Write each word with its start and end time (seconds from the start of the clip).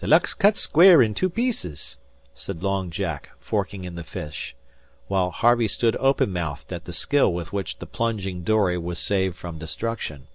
"The 0.00 0.06
luck's 0.06 0.34
cut 0.34 0.58
square 0.58 1.00
in 1.00 1.14
two 1.14 1.30
pieces," 1.30 1.96
said 2.34 2.62
Long 2.62 2.90
Jack, 2.90 3.30
forking 3.38 3.84
in 3.84 3.94
the 3.94 4.04
fish, 4.04 4.54
while 5.08 5.30
Harvey 5.30 5.66
stood 5.66 5.96
open 5.96 6.30
mouthed 6.30 6.70
at 6.74 6.84
the 6.84 6.92
skill 6.92 7.32
with 7.32 7.54
which 7.54 7.78
the 7.78 7.86
plunging 7.86 8.42
dory 8.42 8.76
was 8.76 8.98
saved 8.98 9.34
from 9.34 9.56
destruction. 9.56 10.26